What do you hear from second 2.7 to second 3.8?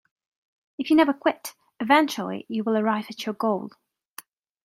arrive at your goal.